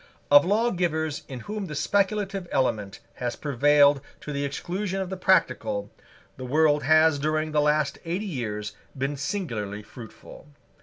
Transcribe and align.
Of 0.31 0.43
lawgivers 0.45 1.21
in 1.27 1.41
whom 1.41 1.67
the 1.67 1.75
speculative 1.75 2.47
element 2.51 3.01
has 3.17 3.35
prevailed 3.35 4.01
to 4.21 4.33
the 4.33 4.43
exclusion 4.43 4.99
of 4.99 5.11
the 5.11 5.15
practical, 5.15 5.91
the 6.37 6.43
world 6.45 6.81
has 6.81 7.19
during 7.19 7.51
the 7.51 7.61
last 7.61 7.99
eighty 8.03 8.25
years 8.25 8.73
been 8.97 9.15
singularly 9.15 9.83
fruitful. 9.83 10.47